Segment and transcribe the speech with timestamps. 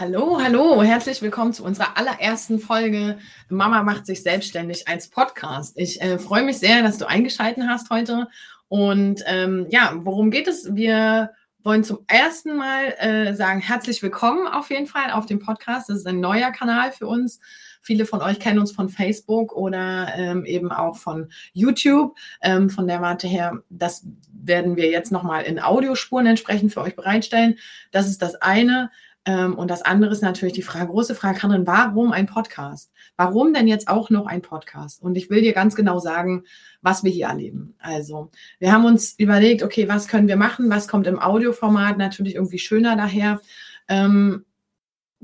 [0.00, 5.76] Hallo, hallo, herzlich willkommen zu unserer allerersten Folge Mama macht sich selbstständig als Podcast.
[5.76, 8.28] Ich äh, freue mich sehr, dass du eingeschaltet hast heute.
[8.68, 10.72] Und ähm, ja, worum geht es?
[10.76, 11.32] Wir
[11.64, 15.88] wollen zum ersten Mal äh, sagen, herzlich willkommen auf jeden Fall auf dem Podcast.
[15.88, 17.40] Das ist ein neuer Kanal für uns.
[17.82, 22.16] Viele von euch kennen uns von Facebook oder ähm, eben auch von YouTube.
[22.40, 26.94] Ähm, von der Warte her, das werden wir jetzt nochmal in Audiospuren entsprechend für euch
[26.94, 27.58] bereitstellen.
[27.90, 28.90] Das ist das eine.
[29.28, 32.90] Ähm, und das andere ist natürlich die Frage, große Frage, Karin, warum ein Podcast?
[33.18, 35.02] Warum denn jetzt auch noch ein Podcast?
[35.02, 36.44] Und ich will dir ganz genau sagen,
[36.80, 37.74] was wir hier erleben.
[37.78, 40.70] Also, wir haben uns überlegt, okay, was können wir machen?
[40.70, 43.42] Was kommt im Audioformat natürlich irgendwie schöner daher?
[43.86, 44.46] Ähm,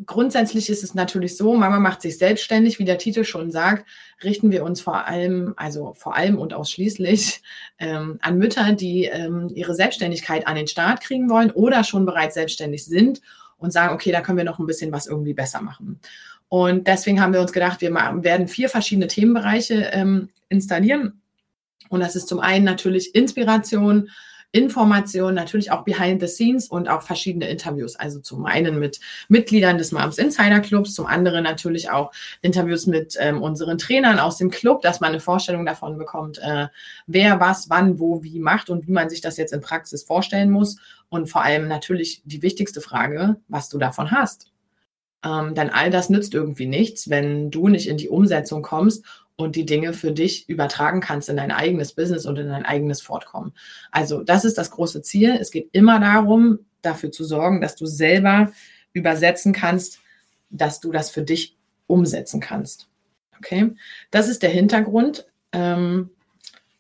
[0.05, 3.89] grundsätzlich ist es natürlich so, Mama macht sich selbstständig, wie der Titel schon sagt,
[4.23, 7.41] richten wir uns vor allem, also vor allem und ausschließlich
[7.79, 12.35] ähm, an Mütter, die ähm, ihre Selbstständigkeit an den Start kriegen wollen oder schon bereits
[12.35, 13.23] selbstständig sind
[13.65, 15.99] und sagen, okay, da können wir noch ein bisschen was irgendwie besser machen.
[16.49, 21.21] Und deswegen haben wir uns gedacht, wir werden vier verschiedene Themenbereiche ähm, installieren.
[21.89, 24.11] Und das ist zum einen natürlich Inspiration,
[24.55, 27.97] Informationen, natürlich auch Behind the Scenes und auch verschiedene Interviews.
[27.97, 33.17] Also zum einen mit Mitgliedern des Moms Insider Clubs, zum anderen natürlich auch Interviews mit
[33.19, 36.69] ähm, unseren Trainern aus dem Club, dass man eine Vorstellung davon bekommt, äh,
[37.09, 40.51] wer was, wann, wo, wie macht und wie man sich das jetzt in Praxis vorstellen
[40.51, 40.77] muss.
[41.09, 44.53] Und vor allem natürlich die wichtigste Frage, was du davon hast.
[45.25, 49.05] Ähm, denn all das nützt irgendwie nichts, wenn du nicht in die Umsetzung kommst
[49.37, 53.01] und die Dinge für dich übertragen kannst in dein eigenes Business und in dein eigenes
[53.01, 53.53] Fortkommen.
[53.91, 55.37] Also das ist das große Ziel.
[55.41, 58.53] Es geht immer darum, dafür zu sorgen, dass du selber
[58.93, 59.99] übersetzen kannst,
[60.51, 61.57] dass du das für dich
[61.87, 62.89] umsetzen kannst.
[63.39, 63.73] Okay,
[64.11, 66.11] das ist der Hintergrund, ähm,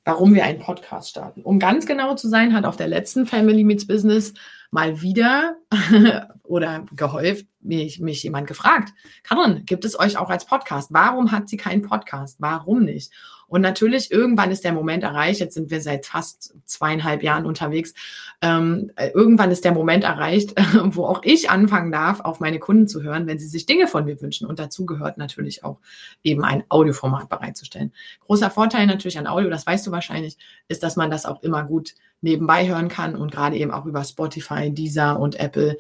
[0.04, 1.42] warum wir einen Podcast starten.
[1.42, 4.34] Um ganz genau zu sein, hat auf der letzten Family Meets Business
[4.70, 5.56] mal wieder
[6.42, 8.92] oder gehäuft mich, mich jemand gefragt,
[9.22, 10.92] Karin, gibt es euch auch als Podcast?
[10.92, 12.36] Warum hat sie keinen Podcast?
[12.40, 13.12] Warum nicht?
[13.46, 17.94] Und natürlich, irgendwann ist der Moment erreicht, jetzt sind wir seit fast zweieinhalb Jahren unterwegs,
[18.40, 20.54] ähm, irgendwann ist der Moment erreicht,
[20.84, 24.06] wo auch ich anfangen darf, auf meine Kunden zu hören, wenn sie sich Dinge von
[24.06, 24.46] mir wünschen.
[24.46, 25.78] Und dazu gehört natürlich auch
[26.22, 27.92] eben ein Audioformat bereitzustellen.
[28.20, 30.36] Großer Vorteil natürlich an Audio, das weißt du wahrscheinlich,
[30.68, 34.02] ist, dass man das auch immer gut nebenbei hören kann und gerade eben auch über
[34.02, 35.76] Spotify, Deezer und Apple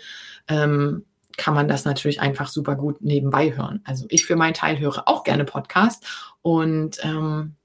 [0.46, 1.04] ähm,
[1.36, 3.80] kann man das natürlich einfach super gut nebenbei hören.
[3.84, 6.06] Also ich für meinen Teil höre auch gerne Podcast
[6.42, 7.56] und ähm,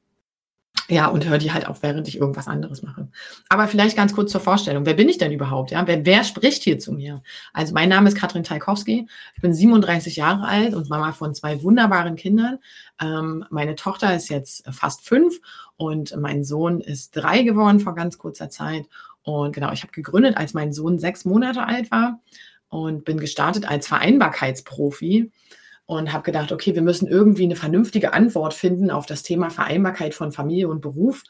[0.90, 3.08] ja, und höre die halt auch, während ich irgendwas anderes mache.
[3.48, 4.88] Aber vielleicht ganz kurz zur Vorstellung.
[4.88, 5.70] Wer bin ich denn überhaupt?
[5.70, 7.22] Ja, wer, wer spricht hier zu mir?
[7.54, 9.08] Also mein Name ist Katrin Talkowski.
[9.36, 12.58] Ich bin 37 Jahre alt und Mama von zwei wunderbaren Kindern.
[13.00, 15.40] Ähm, meine Tochter ist jetzt fast fünf
[15.78, 18.86] und mein Sohn ist drei geworden vor ganz kurzer Zeit.
[19.22, 22.20] Und genau, ich habe gegründet, als mein Sohn sechs Monate alt war
[22.70, 25.32] und bin gestartet als Vereinbarkeitsprofi
[25.90, 30.14] und habe gedacht, okay, wir müssen irgendwie eine vernünftige Antwort finden auf das Thema Vereinbarkeit
[30.14, 31.24] von Familie und Beruf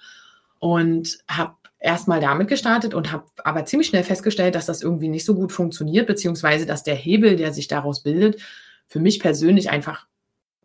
[0.60, 5.24] und habe erstmal damit gestartet und habe aber ziemlich schnell festgestellt, dass das irgendwie nicht
[5.24, 8.42] so gut funktioniert, beziehungsweise dass der Hebel, der sich daraus bildet,
[8.86, 10.08] für mich persönlich einfach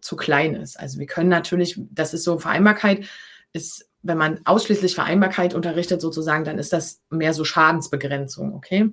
[0.00, 0.76] zu klein ist.
[0.76, 3.06] Also wir können natürlich, das ist so Vereinbarkeit,
[3.52, 8.90] ist, wenn man ausschließlich Vereinbarkeit unterrichtet sozusagen, dann ist das mehr so Schadensbegrenzung, okay?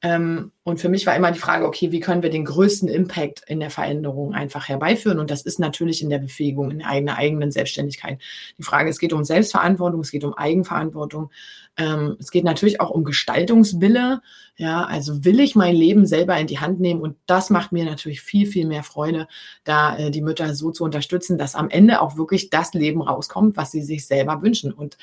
[0.00, 3.42] Ähm, und für mich war immer die Frage, okay, wie können wir den größten Impact
[3.48, 5.18] in der Veränderung einfach herbeiführen?
[5.18, 8.20] Und das ist natürlich in der Befähigung, in einer eigenen Selbstständigkeit.
[8.58, 11.30] Die Frage, es geht um Selbstverantwortung, es geht um Eigenverantwortung.
[11.76, 14.20] Ähm, es geht natürlich auch um Gestaltungswille.
[14.56, 17.00] Ja, also will ich mein Leben selber in die Hand nehmen?
[17.00, 19.26] Und das macht mir natürlich viel, viel mehr Freude,
[19.64, 23.56] da äh, die Mütter so zu unterstützen, dass am Ende auch wirklich das Leben rauskommt,
[23.56, 24.72] was sie sich selber wünschen.
[24.72, 24.96] Und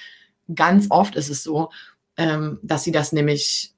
[0.54, 1.70] ganz oft ist es so,
[2.16, 3.75] ähm, dass sie das nämlich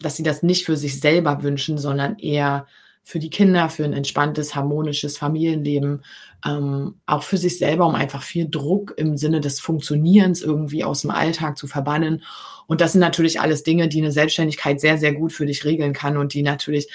[0.00, 2.66] dass sie das nicht für sich selber wünschen, sondern eher
[3.02, 6.04] für die Kinder, für ein entspanntes, harmonisches Familienleben,
[6.46, 11.02] ähm, auch für sich selber, um einfach viel Druck im Sinne des Funktionierens irgendwie aus
[11.02, 12.22] dem Alltag zu verbannen.
[12.66, 15.92] Und das sind natürlich alles Dinge, die eine Selbstständigkeit sehr, sehr gut für dich regeln
[15.92, 16.88] kann und die natürlich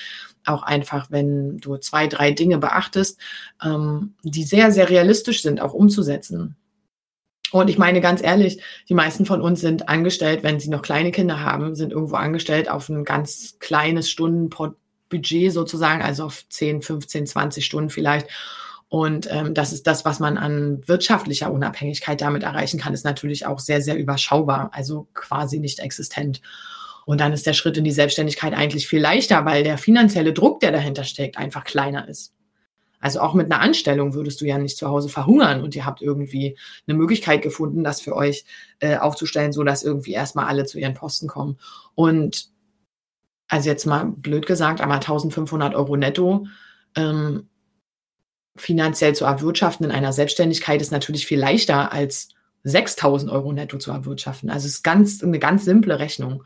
[0.46, 3.19] auch einfach, wenn du zwei, drei Dinge beachtest,
[3.63, 6.56] ähm, die sehr, sehr realistisch sind, auch umzusetzen.
[7.56, 11.12] Und ich meine ganz ehrlich, die meisten von uns sind angestellt, wenn sie noch kleine
[11.12, 17.28] Kinder haben, sind irgendwo angestellt auf ein ganz kleines Stundenbudget sozusagen, also auf 10, 15,
[17.28, 18.28] 20 Stunden vielleicht.
[18.90, 23.46] Und ähm, das ist das, was man an wirtschaftlicher Unabhängigkeit damit erreichen kann, ist natürlich
[23.46, 26.42] auch sehr, sehr überschaubar, also quasi nicht existent.
[27.06, 30.60] Und dann ist der Schritt in die Selbstständigkeit eigentlich viel leichter, weil der finanzielle Druck,
[30.60, 32.34] der dahinter steckt, einfach kleiner ist.
[33.06, 36.02] Also auch mit einer Anstellung würdest du ja nicht zu Hause verhungern und ihr habt
[36.02, 36.57] irgendwie
[36.88, 38.46] eine Möglichkeit gefunden, das für euch
[38.80, 41.60] äh, aufzustellen, so dass irgendwie erstmal alle zu ihren Posten kommen.
[41.94, 42.50] Und
[43.48, 46.48] also jetzt mal blöd gesagt, aber 1500 Euro netto
[46.96, 47.48] ähm,
[48.56, 52.30] finanziell zu erwirtschaften in einer Selbstständigkeit ist natürlich viel leichter als
[52.63, 54.50] 6000 Euro netto zu erwirtschaften.
[54.50, 56.44] Also es ist ganz, eine ganz simple Rechnung.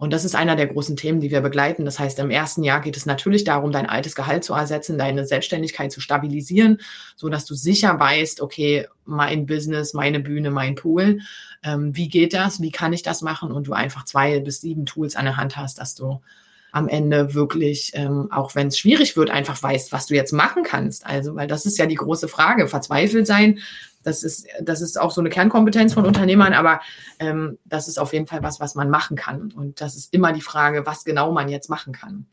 [0.00, 1.84] Und das ist einer der großen Themen, die wir begleiten.
[1.84, 5.26] Das heißt, im ersten Jahr geht es natürlich darum, dein altes Gehalt zu ersetzen, deine
[5.26, 6.78] Selbstständigkeit zu stabilisieren,
[7.16, 11.20] so dass du sicher weißt, okay, mein Business, meine Bühne, mein Pool.
[11.62, 12.62] Ähm, wie geht das?
[12.62, 13.52] Wie kann ich das machen?
[13.52, 16.22] Und du einfach zwei bis sieben Tools an der Hand hast, dass du
[16.72, 20.62] am Ende wirklich, ähm, auch wenn es schwierig wird, einfach weißt, was du jetzt machen
[20.62, 21.06] kannst.
[21.06, 22.68] Also, weil das ist ja die große Frage.
[22.68, 23.58] Verzweifelt sein,
[24.02, 26.80] das ist, das ist auch so eine Kernkompetenz von Unternehmern, aber
[27.18, 29.52] ähm, das ist auf jeden Fall was, was man machen kann.
[29.52, 32.26] Und das ist immer die Frage, was genau man jetzt machen kann.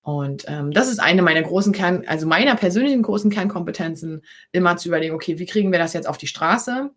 [0.00, 4.22] Und ähm, das ist eine meiner großen Kern, also meiner persönlichen großen Kernkompetenzen,
[4.52, 6.90] immer zu überlegen, okay, wie kriegen wir das jetzt auf die Straße?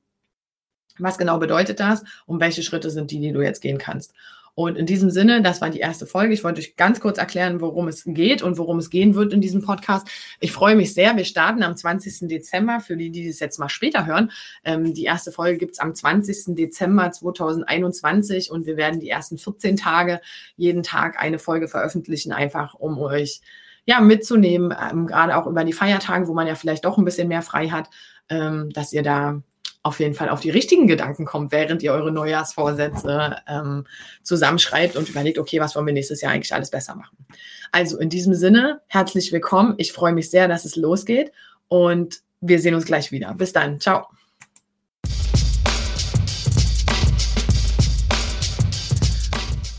[0.98, 2.04] Was genau bedeutet das?
[2.26, 4.14] Und welche Schritte sind die, die du jetzt gehen kannst?
[4.54, 6.34] Und in diesem Sinne, das war die erste Folge.
[6.34, 9.42] Ich wollte euch ganz kurz erklären, worum es geht und worum es gehen wird in
[9.42, 10.08] diesem Podcast.
[10.40, 11.16] Ich freue mich sehr.
[11.16, 12.28] Wir starten am 20.
[12.28, 14.32] Dezember, für die, die das jetzt mal später hören.
[14.64, 16.56] Ähm, die erste Folge gibt es am 20.
[16.56, 20.20] Dezember 2021 und wir werden die ersten 14 Tage
[20.58, 23.42] jeden Tag eine Folge veröffentlichen, einfach um euch
[23.86, 27.28] ja, mitzunehmen, ähm, gerade auch über die Feiertage, wo man ja vielleicht doch ein bisschen
[27.28, 27.90] mehr frei hat,
[28.30, 29.42] ähm, dass ihr da
[29.84, 33.88] auf jeden Fall auf die richtigen Gedanken kommt, während ihr eure Neujahrsvorsätze ähm,
[34.22, 37.18] zusammenschreibt und überlegt, okay, was wollen wir nächstes Jahr eigentlich alles besser machen.
[37.72, 39.76] Also in diesem Sinne, herzlich willkommen.
[39.78, 41.32] Ich freue mich sehr, dass es losgeht
[41.68, 43.34] und wir sehen uns gleich wieder.
[43.34, 43.80] Bis dann.
[43.80, 44.08] Ciao.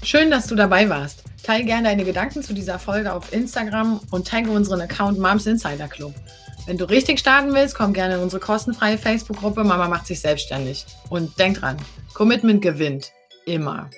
[0.02, 1.22] Schön, dass du dabei warst.
[1.42, 5.88] Teile gerne deine Gedanken zu dieser Folge auf Instagram und tagge unseren Account Moms Insider
[5.88, 6.14] Club.
[6.66, 10.86] Wenn du richtig starten willst, komm gerne in unsere kostenfreie Facebook-Gruppe Mama macht sich selbstständig.
[11.10, 11.76] Und denk dran,
[12.14, 13.10] Commitment gewinnt.
[13.46, 13.90] Immer.